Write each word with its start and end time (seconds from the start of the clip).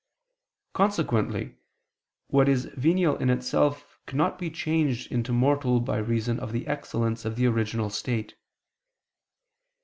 Consequently 0.73 1.57
what 2.25 2.49
is 2.49 2.65
venial 2.75 3.17
in 3.17 3.29
itself 3.29 3.99
could 4.07 4.15
not 4.17 4.39
be 4.39 4.49
changed 4.49 5.11
into 5.11 5.31
mortal 5.31 5.79
by 5.79 5.97
reason 5.97 6.39
of 6.39 6.51
the 6.51 6.65
excellence 6.65 7.23
of 7.23 7.35
the 7.35 7.45
original 7.45 7.91
state. 7.91 8.33